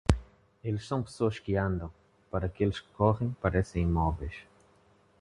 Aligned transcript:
Eles 0.63 0.87
são 0.87 1.03
pessoas 1.03 1.37
que 1.37 1.55
andam; 1.55 1.91
Para 2.31 2.47
aqueles 2.47 2.79
que 2.79 2.87
correm, 2.93 3.37
parecem 3.39 3.83
imóveis. 3.83 4.33